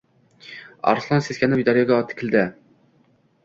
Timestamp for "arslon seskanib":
0.93-1.63